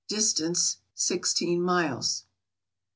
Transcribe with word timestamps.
Distance 0.07 0.77
sixteen 0.95 1.61
miles. 1.63 2.25